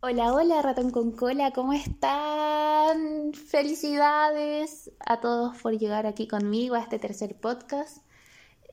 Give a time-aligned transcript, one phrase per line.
[0.00, 3.32] Hola, hola, ratón con cola, ¿cómo están?
[3.32, 7.98] Felicidades a todos por llegar aquí conmigo a este tercer podcast.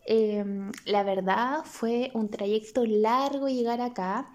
[0.06, 4.30] Em, la verdad fue un trayecto largo llegar acá.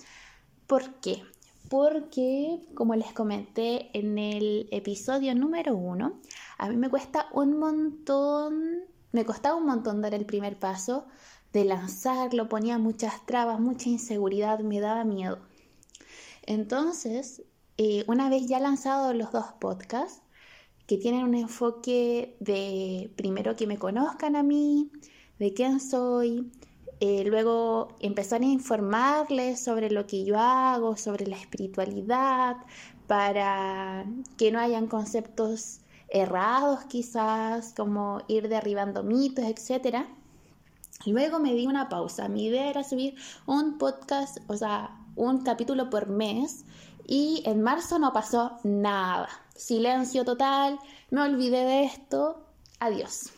[0.66, 1.22] ¿Por qué?
[1.68, 6.18] Porque, como les comenté en el episodio número uno,
[6.58, 8.80] a mí me cuesta un montón,
[9.12, 11.06] me costaba un montón dar el primer paso
[11.52, 15.49] de lanzarlo, ponía muchas trabas, mucha inseguridad, me daba miedo.
[16.50, 17.44] Entonces,
[17.78, 20.20] eh, una vez ya lanzado los dos podcasts,
[20.88, 24.90] que tienen un enfoque de primero que me conozcan a mí,
[25.38, 26.50] de quién soy,
[26.98, 32.56] eh, luego empezar a informarles sobre lo que yo hago, sobre la espiritualidad,
[33.06, 34.04] para
[34.36, 40.04] que no hayan conceptos errados quizás, como ir derribando mitos, etc.
[41.06, 42.28] Luego me di una pausa.
[42.28, 43.14] Mi idea era subir
[43.46, 46.64] un podcast, o sea, un capítulo por mes
[47.06, 49.28] y en marzo no pasó nada.
[49.54, 50.78] Silencio total,
[51.10, 52.42] me olvidé de esto,
[52.78, 53.30] adiós.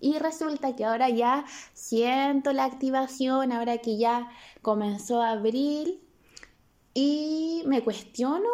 [0.00, 4.30] Y resulta que ahora ya siento la activación, ahora que ya
[4.62, 6.00] comenzó abril
[6.94, 8.48] y me cuestiono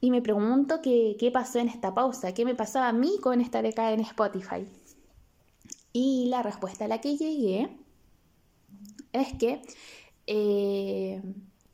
[0.00, 3.42] y me pregunto qué, qué pasó en esta pausa, qué me pasaba a mí con
[3.42, 4.66] estar acá en Spotify.
[5.92, 7.76] Y la respuesta a la que llegué
[9.12, 9.60] es que
[10.30, 11.22] eh,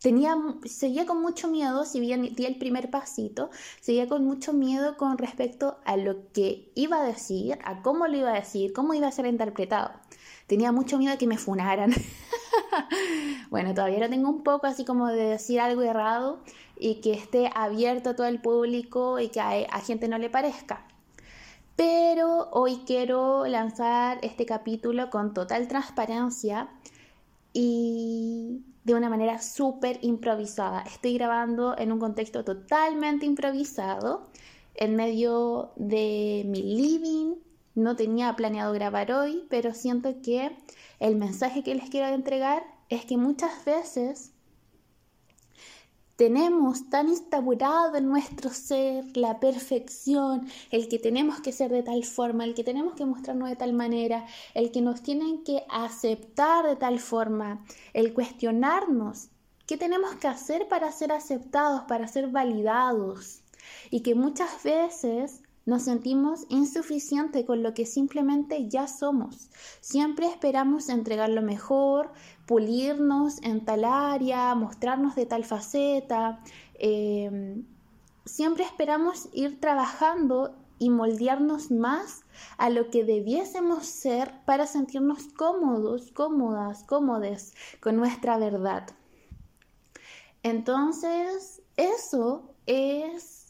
[0.05, 3.49] tenía, seguía con mucho miedo, si bien di el primer pasito,
[3.81, 8.19] seguía con mucho miedo con respecto a lo que iba a decir, a cómo lo
[8.19, 9.93] iba a decir, cómo iba a ser interpretado.
[10.47, 11.95] Tenía mucho miedo de que me funaran.
[13.51, 16.41] bueno, todavía lo tengo un poco así como de decir algo errado
[16.79, 20.29] y que esté abierto a todo el público y que a, a gente no le
[20.29, 20.87] parezca.
[21.77, 26.69] Pero hoy quiero lanzar este capítulo con total transparencia
[27.55, 30.83] y de una manera súper improvisada.
[30.83, 34.29] Estoy grabando en un contexto totalmente improvisado,
[34.75, 37.37] en medio de mi living.
[37.75, 40.57] No tenía planeado grabar hoy, pero siento que
[41.01, 44.33] el mensaje que les quiero entregar es que muchas veces
[46.17, 52.05] tenemos tan instaurado en nuestro ser la perfección, el que tenemos que ser de tal
[52.05, 56.67] forma, el que tenemos que mostrarnos de tal manera, el que nos tienen que aceptar
[56.67, 59.29] de tal forma, el cuestionarnos
[59.67, 63.41] qué tenemos que hacer para ser aceptados, para ser validados.
[63.91, 69.51] Y que muchas veces nos sentimos insuficientes con lo que simplemente ya somos.
[69.80, 72.13] Siempre esperamos entregar lo mejor,
[72.47, 76.41] pulirnos en tal área, mostrarnos de tal faceta.
[76.75, 77.64] Em,
[78.25, 82.25] siempre esperamos ir trabajando y moldearnos más
[82.58, 88.86] a lo que debiésemos ser para sentirnos cómodos, cómodas, cómodes con nuestra verdad.
[90.42, 93.44] Entonces, eso es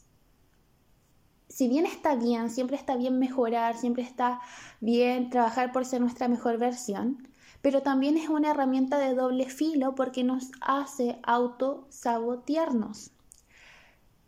[1.55, 4.41] si bien está bien, siempre está bien mejorar, siempre está
[4.81, 7.29] bien trabajar por ser nuestra mejor versión,
[7.61, 13.11] pero también es una herramienta de doble filo porque nos hace autosabotearnos.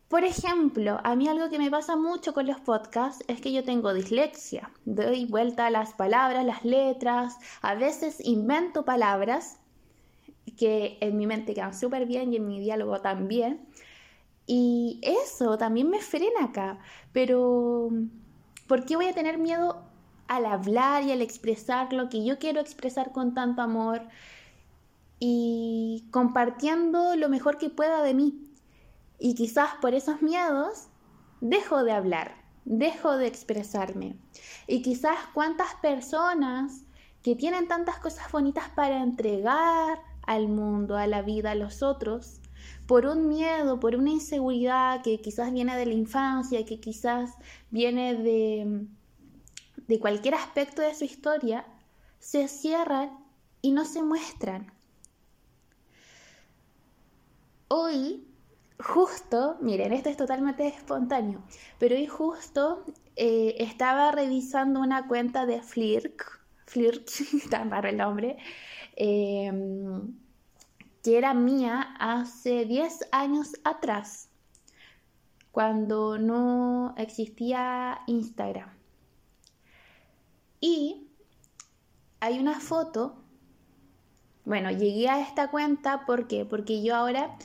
[0.07, 3.65] Por ejemplo, a mí algo que me pasa mucho con los podcasts es que yo
[3.65, 4.71] tengo dislexia.
[4.85, 9.59] Doy vuelta a las palabras, las letras, a veces invento palabras
[10.57, 13.67] que en mi mente quedan súper bien y en mi diálogo también.
[14.47, 16.79] Y eso también me frena acá.
[17.11, 17.89] Pero,
[18.67, 19.83] ¿por qué voy a tener miedo
[20.27, 24.01] al hablar y al expresar lo que yo quiero expresar con tanto amor
[25.19, 28.41] y compartiendo lo mejor que pueda de mí?
[29.19, 30.87] Y quizás por esos miedos
[31.41, 34.17] dejo de hablar, dejo de expresarme.
[34.65, 36.83] Y quizás cuántas personas
[37.21, 42.39] que tienen tantas cosas bonitas para entregar al mundo, a la vida, a los otros,
[42.87, 47.35] por un miedo, por una inseguridad que quizás viene de la infancia, que quizás
[47.69, 48.87] viene de,
[49.87, 51.65] de cualquier aspecto de su historia,
[52.19, 53.11] se cierran
[53.61, 54.71] y no se muestran.
[57.67, 58.25] Hoy,
[58.79, 61.43] justo, miren, esto es totalmente espontáneo,
[61.79, 62.85] pero hoy justo
[63.17, 66.23] eh, estaba revisando una cuenta de Flirk,
[66.65, 67.05] Flirk,
[67.49, 68.37] tan raro el nombre,
[68.95, 69.51] eh,
[71.03, 74.29] que era mía hace 10 años atrás,
[75.51, 78.69] cuando no existía Instagram.
[80.59, 81.07] Y
[82.19, 83.15] hay una foto,
[84.45, 87.37] bueno, llegué a esta cuenta porque yo ahora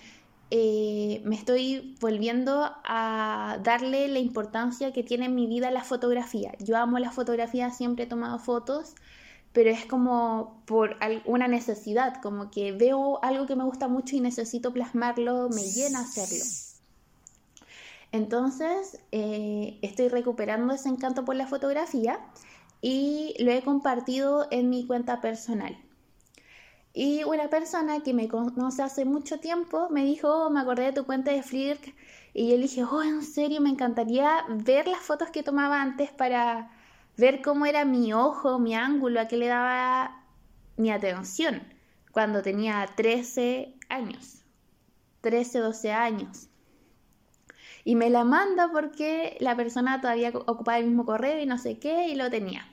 [0.55, 6.53] eh, me estoy volviendo a darle la importancia que tiene en mi vida la fotografía.
[6.59, 8.95] Yo amo la fotografía, siempre he tomado fotos,
[9.53, 10.97] pero es como por
[11.27, 16.01] una necesidad, como que veo algo que me gusta mucho y necesito plasmarlo, me llena
[16.01, 16.45] hacerlo.
[18.13, 22.21] Entonces, eh, estoy recuperando ese encanto por la fotografía
[22.81, 25.77] y lo he compartido en mi cuenta personal.
[26.95, 31.07] Y una persona que me conoce hace mucho tiempo me dijo, me acordé de tu
[31.07, 31.95] cuenta de Flickr
[32.35, 36.11] y yo le dije, oh, en serio, me encantaría ver las fotos que tomaba antes
[36.11, 36.71] para
[37.17, 40.25] ver cómo era mi ojo, mi ángulo, a qué le daba
[40.76, 41.62] mi atención
[42.11, 44.43] cuando tenía 13 años,
[45.23, 46.49] 13, 12 años.
[47.85, 51.79] Y me la manda porque la persona todavía ocupaba el mismo correo y no sé
[51.79, 52.67] qué y lo tenía.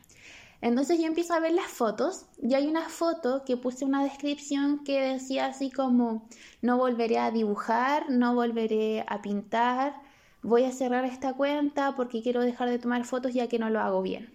[0.62, 4.84] Entonces yo empiezo a ver las fotos y hay una foto que puse una descripción
[4.84, 6.28] que decía así como
[6.62, 9.96] no volveré a dibujar, no volveré a pintar,
[10.42, 13.80] voy a cerrar esta cuenta porque quiero dejar de tomar fotos ya que no lo
[13.80, 14.32] hago bien.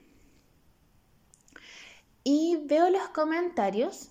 [2.24, 4.10] Y veo los comentarios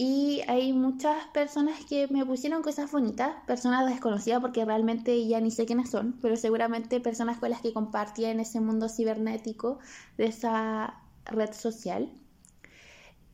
[0.00, 5.50] y hay muchas personas que me pusieron cosas bonitas, personas desconocidas porque realmente ya ni
[5.50, 9.80] sé quiénes son, pero seguramente personas con las que compartía en ese mundo cibernético
[10.16, 12.12] de esa red social.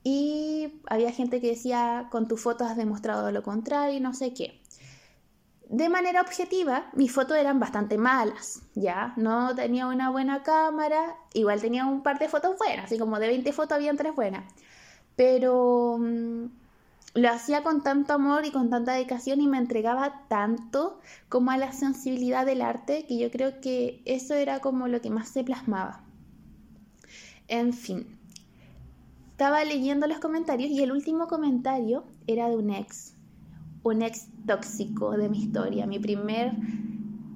[0.05, 4.33] Y había gente que decía, con tu foto has demostrado lo contrario y no sé
[4.33, 4.64] qué.
[5.69, 9.15] De manera objetiva, mis fotos eran bastante malas, ¿ya?
[9.17, 13.29] No tenía una buena cámara, igual tenía un par de fotos buenas, así como de
[13.29, 14.45] 20 fotos habían tres buenas
[15.17, 16.47] pero mm,
[17.15, 21.57] lo hacía con tanto amor y con tanta dedicación y me entregaba tanto como a
[21.57, 25.45] la sensibilidad del arte que yo creo que eso era como lo que más se
[25.45, 26.03] plasmaba.
[27.47, 28.19] En fin,
[29.31, 33.14] estaba leyendo los comentarios y el último comentario era de un ex,
[33.85, 36.53] un ex tóxico de mi historia, mi primer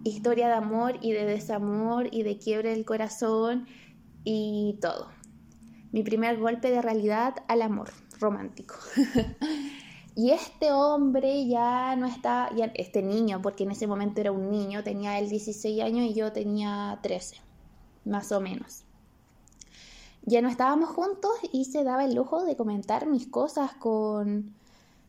[0.03, 3.67] historia de amor y de desamor y de quiebre del corazón
[4.25, 5.19] y todo
[5.93, 7.91] mi primer golpe de realidad al amor
[8.21, 8.75] romántico.
[10.15, 14.51] y este hombre ya no está, ya, este niño, porque en ese momento era un
[14.51, 17.37] niño, tenía él 16 años y yo tenía 13,
[18.05, 18.85] más o menos.
[20.23, 24.55] Ya no estábamos juntos y se daba el lujo de comentar mis cosas con,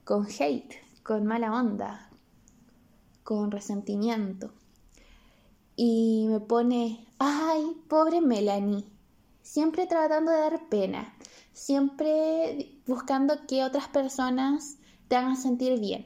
[0.05, 0.75] con hate,
[1.09, 2.07] con mala onda,
[3.23, 4.53] con resentimiento.
[5.75, 8.85] Y me pone, ay, pobre Melanie
[9.41, 11.11] siempre tratando de dar pena,
[11.51, 14.77] siempre buscando que otras personas
[15.07, 16.05] te hagan sentir bien.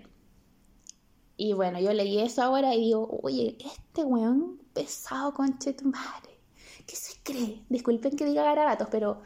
[1.35, 6.39] Y bueno, yo leí eso ahora y digo, oye, este weón pesado conche tu madre.
[6.87, 7.65] ¿Qué se cree?
[7.67, 9.21] Disculpen que diga garabatos, pero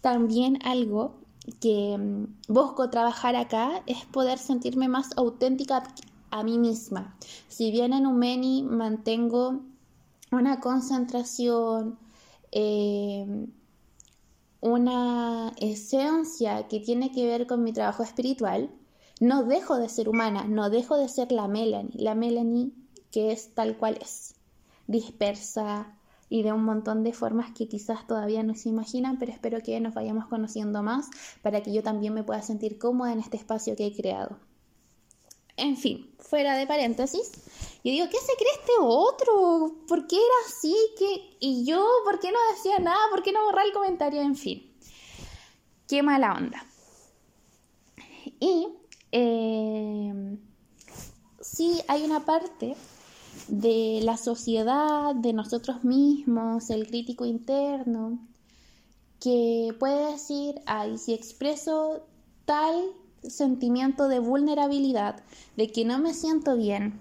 [0.00, 1.25] también algo
[1.60, 5.82] que mm, busco trabajar acá es poder sentirme más auténtica
[6.30, 7.16] a mí misma.
[7.48, 9.60] Si bien en Umeni mantengo
[10.32, 11.98] una concentración,
[12.52, 13.46] eh,
[14.60, 18.70] una esencia que tiene que ver con mi trabajo espiritual,
[19.20, 22.72] no dejo de ser humana, no dejo de ser la Melanie, la Melanie
[23.10, 24.34] que es tal cual es,
[24.86, 25.96] dispersa
[26.28, 29.78] y de un montón de formas que quizás todavía no se imaginan, pero espero que
[29.80, 31.08] nos vayamos conociendo más
[31.42, 34.38] para que yo también me pueda sentir cómoda en este espacio que he creado.
[35.56, 37.32] En fin, fuera de paréntesis,
[37.82, 39.74] yo digo, ¿qué se cree este otro?
[39.88, 40.76] ¿Por qué era así?
[40.98, 41.36] ¿Qué?
[41.40, 41.86] ¿Y yo?
[42.04, 43.00] ¿Por qué no decía nada?
[43.10, 44.20] ¿Por qué no borrar el comentario?
[44.20, 44.70] En fin,
[45.88, 46.66] qué mala onda.
[48.38, 48.68] Y
[49.12, 50.38] eh,
[51.40, 52.76] sí hay una parte
[53.48, 58.18] de la sociedad, de nosotros mismos, el crítico interno,
[59.20, 62.06] que puede decir, ay, si expreso
[62.44, 62.74] tal
[63.22, 65.22] sentimiento de vulnerabilidad,
[65.56, 67.00] de que no me siento bien,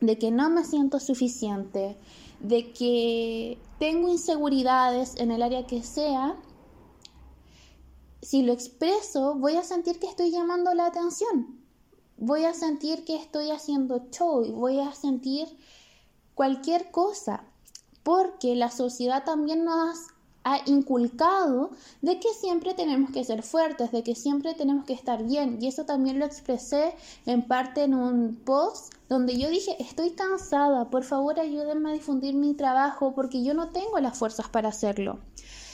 [0.00, 1.96] de que no me siento suficiente,
[2.40, 6.36] de que tengo inseguridades en el área que sea,
[8.22, 11.60] si lo expreso voy a sentir que estoy llamando la atención,
[12.18, 15.48] voy a sentir que estoy haciendo show, voy a sentir
[16.34, 17.44] cualquier cosa,
[18.02, 19.96] porque la sociedad también nos
[20.44, 21.70] ha inculcado
[22.02, 25.58] de que siempre tenemos que ser fuertes, de que siempre tenemos que estar bien.
[25.60, 26.94] Y eso también lo expresé
[27.26, 32.34] en parte en un post donde yo dije, estoy cansada, por favor ayúdenme a difundir
[32.34, 35.18] mi trabajo porque yo no tengo las fuerzas para hacerlo.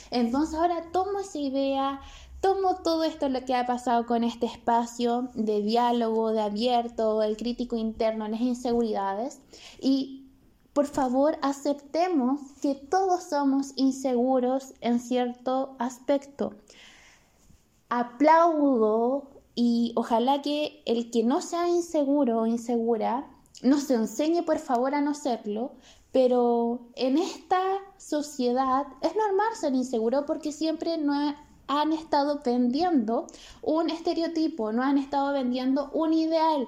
[0.09, 2.01] Entonces ahora tomo esa idea,
[2.43, 7.37] tomo todo esto lo que ha pasado con este espacio de diálogo, de abierto, el
[7.37, 9.39] crítico interno, las inseguridades
[9.79, 10.25] y
[10.73, 16.53] por favor aceptemos que todos somos inseguros en cierto aspecto.
[17.87, 23.25] Aplaudo y ojalá que el que no sea inseguro o insegura
[23.61, 25.71] nos enseñe por favor a no serlo,
[26.11, 27.61] pero en esta
[27.97, 31.13] sociedad es normal ser inseguro porque siempre no
[31.67, 33.27] han estado vendiendo
[33.61, 36.67] un estereotipo, no han estado vendiendo un ideal.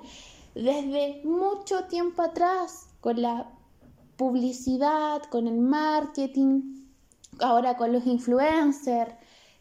[0.53, 3.49] Desde mucho tiempo atrás, con la
[4.15, 6.85] publicidad, con el marketing,
[7.39, 9.13] ahora con los influencers,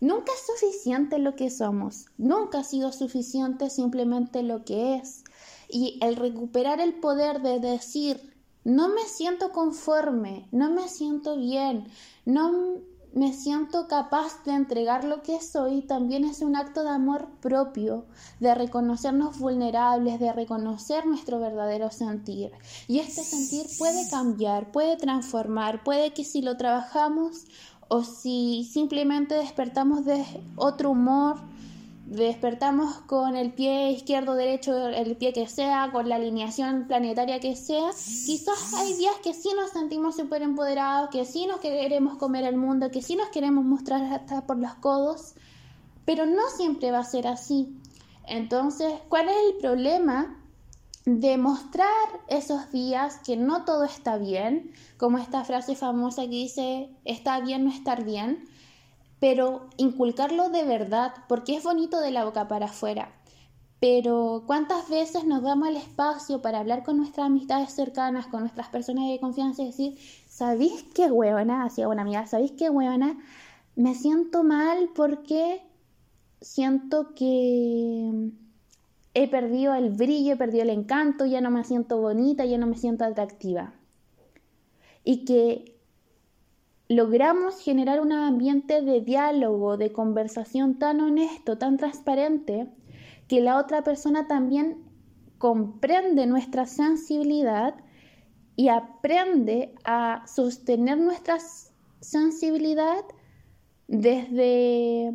[0.04, 5.24] Nunca es suficiente lo que somos, nunca ha sido suficiente simplemente lo que es.
[5.66, 11.86] Y el recuperar el poder de decir, no me siento conforme, no me siento bien,
[12.26, 12.82] no
[13.14, 18.06] me siento capaz de entregar lo que soy, también es un acto de amor propio,
[18.40, 22.50] de reconocernos vulnerables, de reconocer nuestro verdadero sentir.
[22.88, 27.44] Y este sentir puede cambiar, puede transformar, puede que si lo trabajamos
[27.88, 30.24] o si simplemente despertamos de
[30.56, 31.38] otro humor,
[32.06, 37.56] despertamos con el pie izquierdo, derecho, el pie que sea, con la alineación planetaria que
[37.56, 37.90] sea,
[38.26, 42.56] quizás hay días que sí nos sentimos súper empoderados, que sí nos queremos comer el
[42.56, 45.34] mundo, que sí nos queremos mostrar hasta por los codos,
[46.04, 47.74] pero no siempre va a ser así.
[48.26, 50.40] Entonces, ¿cuál es el problema?
[51.06, 51.86] demostrar
[52.28, 57.64] esos días que no todo está bien, como esta frase famosa que dice, está bien
[57.64, 58.48] no estar bien,
[59.20, 63.10] pero inculcarlo de verdad, porque es bonito de la boca para afuera.
[63.80, 68.68] Pero ¿cuántas veces nos damos el espacio para hablar con nuestras amistades cercanas, con nuestras
[68.68, 71.64] personas de confianza y decir, ¿sabéis qué huevona?
[71.64, 73.18] Hacia una amiga, ¿sabéis qué huevona?
[73.76, 75.60] Me siento mal porque
[76.40, 78.30] siento que
[79.14, 82.66] he perdido el brillo, he perdido el encanto, ya no me siento bonita, ya no
[82.66, 83.74] me siento atractiva.
[85.04, 85.73] Y que
[86.88, 92.68] logramos generar un ambiente de diálogo, de conversación tan honesto, tan transparente,
[93.28, 94.84] que la otra persona también
[95.38, 97.74] comprende nuestra sensibilidad
[98.56, 101.38] y aprende a sostener nuestra
[102.00, 103.04] sensibilidad
[103.88, 105.14] desde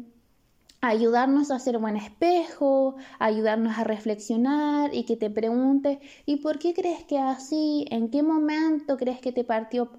[0.81, 6.73] ayudarnos a ser buen espejo, ayudarnos a reflexionar y que te pregunte, ¿y por qué
[6.73, 7.85] crees que así?
[7.89, 9.91] ¿En qué momento crees que te partió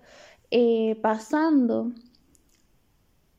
[0.51, 1.93] eh, pasando?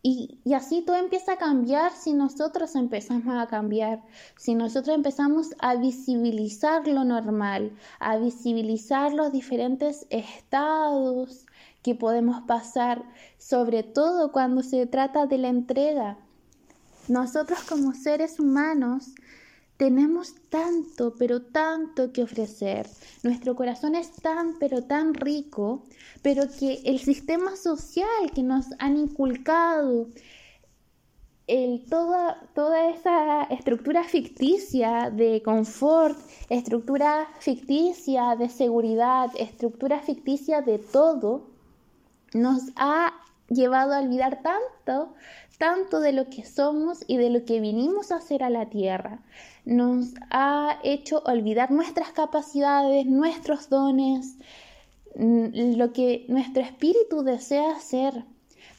[0.03, 4.01] Y, y, así todo empieza a cambiar si nosotros empezamos a cambiar,
[4.35, 11.45] si nosotros empezamos a visibilizar lo normal, a visibilizar los diferentes estados
[11.83, 13.03] que podemos pasar,
[13.37, 16.17] sobre todo cuando se trata de la entrega
[17.07, 19.13] nosotros como seres humanos
[19.81, 22.87] tenemos tanto, pero tanto que ofrecer.
[23.23, 25.81] Nuestro corazón es tan, pero tan rico,
[26.21, 30.05] pero que el sistema social que nos han inculcado,
[31.89, 36.15] toda, toda esa estructura ficticia de confort,
[36.49, 41.47] estructura ficticia de seguridad, estructura ficticia de todo,
[42.35, 43.13] nos ha
[43.49, 45.15] llevado a olvidar tanto
[45.61, 49.19] tanto de lo que somos y de lo que vinimos a hacer a la tierra.
[49.63, 54.37] Nos ha hecho olvidar nuestras capacidades, nuestros dones,
[55.15, 58.25] mm, lo que nuestro espíritu desea hacer.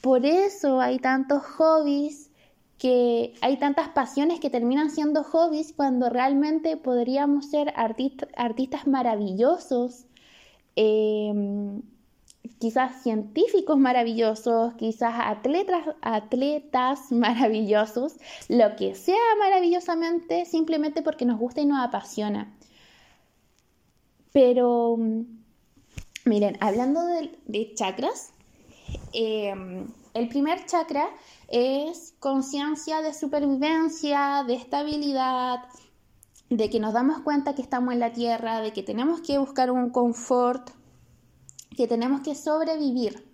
[0.01, 2.29] Por eso hay tantos hobbies
[2.77, 10.05] que hay tantas pasiones que terminan siendo hobbies cuando realmente podríamos ser artistas maravillosos,
[10.75, 11.81] em,
[12.63, 18.13] quizás científicos maravillosos, quizás atletas, atletas maravillosos,
[18.47, 22.55] lo que sea maravillosamente, simplemente porque nos gusta y nos apasiona.
[24.31, 24.97] Pero,
[26.23, 28.31] miren, hablando de, chakras,
[29.11, 31.09] em, el primer chakra
[31.49, 35.59] es conciencia de supervivencia, de estabilidad,
[36.49, 39.69] de que nos damos cuenta que estamos en la tierra, de que tenemos que buscar
[39.69, 40.71] un confort
[41.75, 43.27] que tenemos que sobrevivir.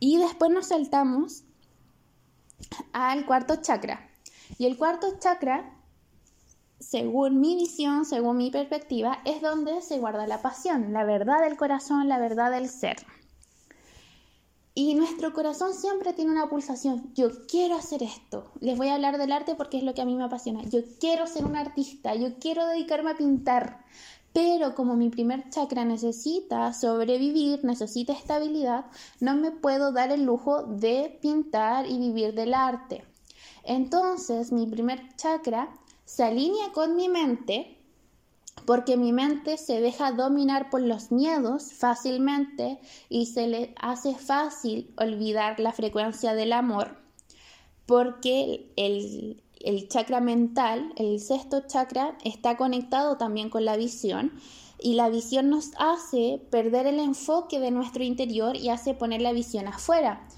[0.00, 1.44] Y después nos saltamos
[2.92, 4.10] al cuarto chakra.
[4.58, 5.78] Y el cuarto chakra,
[6.78, 11.56] según mi visión, según mi perspectiva, es donde se guarda la pasión, la verdad del
[11.56, 12.96] corazón, la verdad del ser.
[14.76, 17.14] Y nuestro corazón siempre tiene una pulsación.
[17.14, 18.50] Yo quiero hacer esto.
[18.58, 20.64] Les voy a hablar del arte porque es lo que a mí me apasiona.
[20.64, 22.16] Yo quiero ser un artista.
[22.16, 23.84] Yo quiero dedicarme a pintar.
[24.34, 28.86] Pero como mi primer chakra necesita sobrevivir, necesita estabilidad,
[29.20, 33.04] no me puedo dar el lujo de pintar y vivir del arte.
[33.62, 35.72] Entonces mi primer chakra
[36.04, 37.78] se alinea con mi mente
[38.66, 44.92] porque mi mente se deja dominar por los miedos fácilmente y se le hace fácil
[44.98, 47.04] olvidar la frecuencia del amor
[47.86, 54.32] porque el, el chakra mental, el sexto chakra, está conectado también con la visión
[54.78, 59.32] y la visión nos hace perder el enfoque de nuestro interior y hace poner la
[59.32, 60.28] visión afuera,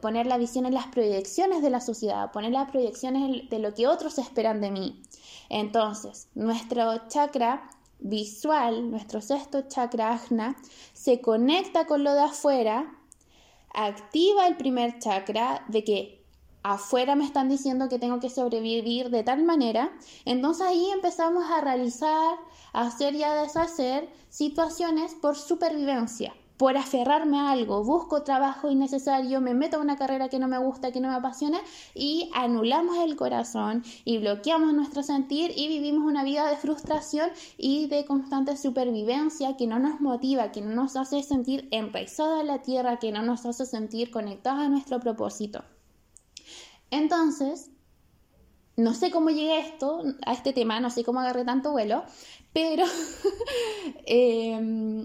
[0.00, 3.86] poner la visión en las proyecciones de la sociedad, poner las proyecciones de lo que
[3.86, 5.02] otros esperan de mí.
[5.48, 10.56] Entonces, nuestro chakra visual, nuestro sexto chakra ajna,
[10.92, 12.92] se conecta con lo de afuera,
[13.72, 16.17] activa el primer chakra de que
[16.62, 19.90] afuera me están diciendo que tengo que sobrevivir de tal manera,
[20.24, 22.36] entonces ahí empezamos a realizar,
[22.72, 29.40] a hacer y a deshacer situaciones por supervivencia por aferrarme a algo, busco trabajo innecesario,
[29.40, 31.60] me meto a una carrera que no me gusta, que no me apasiona
[31.94, 37.86] y anulamos el corazón y bloqueamos nuestro sentir y vivimos una vida de frustración y
[37.86, 42.60] de constante supervivencia que no nos motiva, que no nos hace sentir enraizada en la
[42.60, 45.62] tierra, que no nos hace sentir conectados a nuestro propósito.
[46.90, 47.70] Entonces,
[48.76, 52.04] no sé cómo llegué a esto, a este tema, no sé cómo agarré tanto vuelo,
[52.52, 52.84] pero
[54.06, 55.04] eh,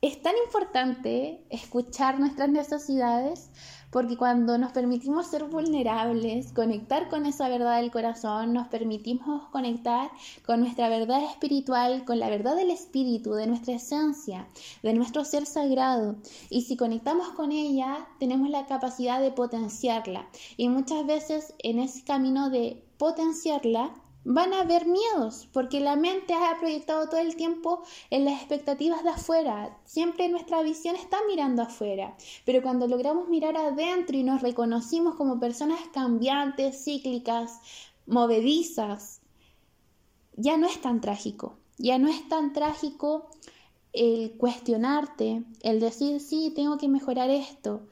[0.00, 3.50] es tan importante escuchar nuestras necesidades
[3.94, 10.10] porque cuando nos permitimos ser vulnerables, conectar con esa verdad del corazón, nos permitimos conectar
[10.44, 14.48] con nuestra verdad espiritual, con la verdad del espíritu, de nuestra esencia,
[14.82, 16.16] de nuestro ser sagrado.
[16.50, 20.26] Y si conectamos con ella, tenemos la capacidad de potenciarla.
[20.56, 23.94] Y muchas veces en ese camino de potenciarla,
[24.24, 29.04] van a haber miedos, porque la mente ha proyectado todo el tiempo en las expectativas
[29.04, 29.78] de afuera.
[29.84, 35.40] Siempre nuestra visión está mirando afuera, pero cuando logramos mirar adentro y nos reconocimos como
[35.40, 37.60] personas cambiantes, cíclicas,
[38.06, 39.20] movedizas,
[40.36, 41.56] ya no es tan trágico.
[41.76, 43.28] Ya no es tan trágico
[43.92, 47.82] el cuestionarte, el decir, sí, tengo que mejorar esto,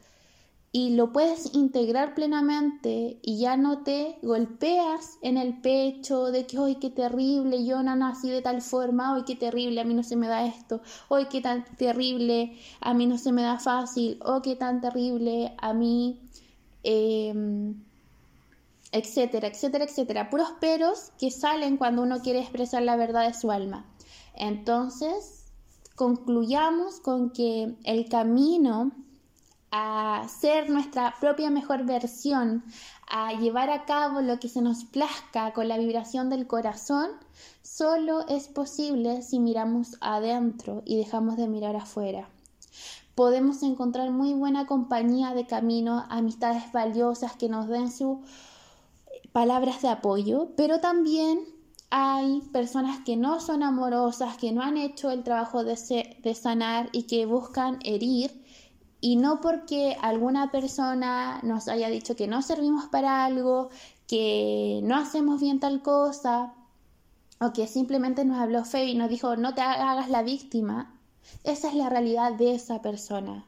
[0.75, 6.59] y lo puedes integrar plenamente y ya no te golpeas en el pecho de que,
[6.59, 10.03] hoy qué terrible, yo no nací de tal forma, hoy qué terrible, a mí no
[10.03, 14.19] se me da esto, hoy qué tan terrible, a mí no se me da fácil,
[14.25, 16.19] o qué tan terrible, a mí,
[16.83, 17.75] em,
[18.93, 20.31] etcétera, etcétera, etcétera.
[20.31, 23.85] Puros peros que salen cuando uno quiere expresar la verdad de su alma.
[24.35, 25.45] Entonces,
[25.97, 28.93] concluyamos con que el camino
[29.73, 32.63] a ser nuestra propia mejor versión,
[33.09, 37.11] a llevar a cabo lo que se nos plazca con la vibración del corazón,
[37.63, 42.29] solo es posible si miramos adentro y dejamos de mirar afuera.
[43.15, 48.19] Podemos encontrar muy buena compañía de camino, amistades valiosas que nos den sus
[49.33, 51.41] palabras de apoyo, pero también
[51.91, 55.77] hay personas que no son amorosas, que no han hecho el trabajo de,
[56.35, 58.42] sanar y que buscan herir
[59.03, 63.69] y no porque alguna persona nos haya dicho que no servimos para algo,
[64.07, 66.55] que no hacemos bien tal cosa,
[67.41, 71.01] o que simplemente nos habló feo y nos dijo no te hagas la víctima,
[71.43, 73.45] esa es la realidad de esa persona.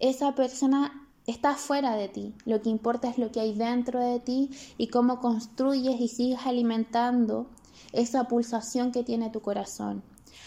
[0.00, 2.34] Esa persona está fuera de ti.
[2.44, 6.44] Lo que importa es lo que hay dentro de ti y cómo construyes y sigues
[6.46, 7.46] alimentando
[7.92, 10.02] esa pulsación que tiene tu corazón.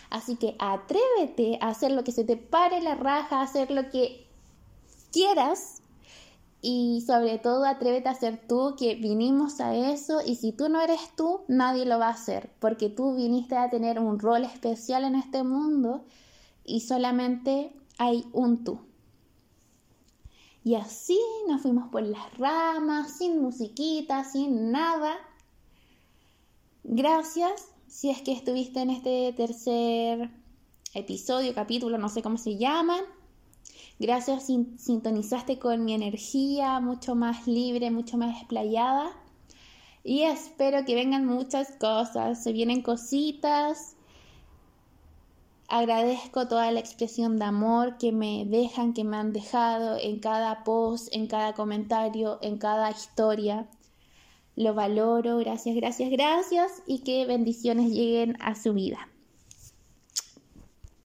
[0.10, 3.90] Así que atrévete a hacer lo que se te pare la raja, a hacer lo
[3.90, 4.29] que
[5.12, 5.82] quieras
[6.62, 10.82] y sobre todo atrévete a ser tú que vinimos a eso y si tú no
[10.82, 15.06] eres tú, nadie lo va a hacer porque tú viniste a tener un rol especial
[15.06, 16.04] en este mundo
[16.66, 18.82] y solamente hay un tú.
[20.64, 25.16] Y así nos fuimos por las ramas, sin musiquita, sin nada.
[26.84, 30.30] Gracias si es que estuviste en este tercer
[30.94, 33.02] episodio, capítulo, no sé cómo se llaman.
[34.00, 34.46] Gracias,
[34.78, 39.12] sintonizaste con mi energía mucho más libre, mucho más explayada.
[40.06, 43.98] Y espero que vengan muchas cosas, se vienen cositas.
[45.68, 50.64] Agradezco toda la expresión de amor que me dejan, que me han dejado en cada
[50.64, 53.68] post, en cada comentario, en cada historia.
[54.56, 59.10] Lo valoro, gracias, gracias, gracias y que bendiciones lleguen a su vida.